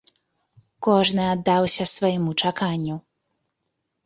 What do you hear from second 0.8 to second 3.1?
Кожны аддаўся свайму чаканню.